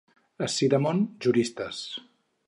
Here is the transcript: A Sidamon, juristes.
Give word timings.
A 0.45 0.47
Sidamon, 0.53 1.03
juristes. 1.25 1.83